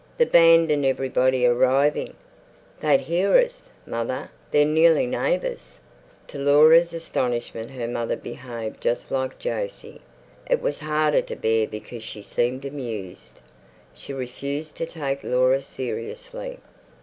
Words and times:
"The 0.17 0.25
band 0.25 0.71
and 0.71 0.83
everybody 0.83 1.45
arriving. 1.45 2.15
They'd 2.79 3.01
hear 3.01 3.35
us, 3.37 3.69
mother; 3.85 4.31
they're 4.49 4.65
nearly 4.65 5.05
neighbours!" 5.05 5.77
To 6.29 6.39
Laura's 6.39 6.91
astonishment 6.91 7.69
her 7.69 7.87
mother 7.87 8.15
behaved 8.15 8.81
just 8.81 9.11
like 9.11 9.39
Jose; 9.43 10.01
it 10.49 10.59
was 10.59 10.79
harder 10.79 11.21
to 11.21 11.35
bear 11.35 11.67
because 11.67 12.03
she 12.03 12.23
seemed 12.23 12.65
amused. 12.65 13.41
She 13.93 14.11
refused 14.11 14.75
to 14.77 14.87
take 14.87 15.23
Laura 15.23 15.61
seriously. 15.61 16.57